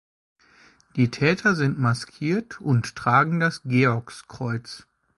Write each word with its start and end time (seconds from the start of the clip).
Die 0.95 1.11
Täter 1.11 1.53
sind 1.55 1.77
maskiert 1.77 2.59
und 2.59 2.95
tragen 2.95 3.39
das 3.39 3.61
Georgskreuz. 3.61 4.87